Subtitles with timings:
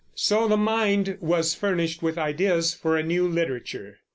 [0.15, 3.99] So the mind was furnished with ideas for a new literature.